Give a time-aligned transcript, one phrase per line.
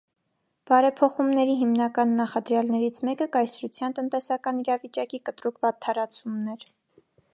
[0.69, 6.67] Բարեփոխումների հիմնական նախադրյալներից մեկը կայսրության տնտեսական իրավիճակի կտրուկ վատթարացումն էր։